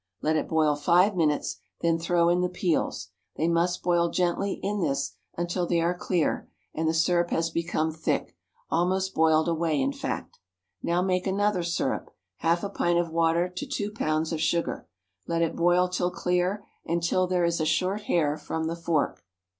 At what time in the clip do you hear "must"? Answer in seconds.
3.47-3.83